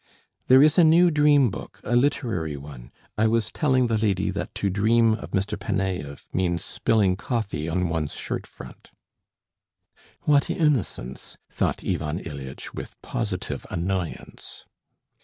"There 0.47 0.63
is 0.63 0.79
a 0.79 0.83
new 0.83 1.11
'dream 1.11 1.51
book,' 1.51 1.79
a 1.83 1.95
literary 1.95 2.57
one. 2.57 2.91
I 3.19 3.27
was 3.27 3.51
telling 3.51 3.85
the 3.85 3.99
lady 3.99 4.31
that 4.31 4.55
to 4.55 4.71
dream 4.71 5.13
of 5.13 5.29
Mr. 5.29 5.59
Panaev 5.59 6.27
means 6.33 6.65
spilling 6.65 7.15
coffee 7.15 7.69
on 7.69 7.87
one's 7.87 8.15
shirt 8.15 8.47
front." 8.47 8.89
"What 10.21 10.49
innocence!" 10.49 11.37
thought 11.51 11.83
Ivan 11.85 12.17
Ilyitch, 12.17 12.73
with 12.73 12.99
positive 13.03 13.63
annoyance. 13.69 14.65